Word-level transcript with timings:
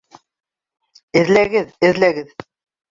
Эҙләгеҙ, 1.21 1.71
эҙләгеҙ!.. 1.91 2.39